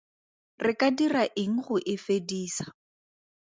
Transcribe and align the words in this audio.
Re 0.65 0.73
ka 0.79 0.87
dira 0.97 1.23
eng 1.41 1.55
go 1.65 1.75
e 1.93 1.95
fedisa? 2.05 2.65